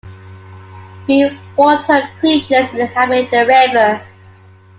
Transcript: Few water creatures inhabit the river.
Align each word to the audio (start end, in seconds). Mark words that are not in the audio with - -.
Few 1.05 1.29
water 1.55 2.09
creatures 2.19 2.73
inhabit 2.73 3.29
the 3.29 3.45
river. 3.45 4.01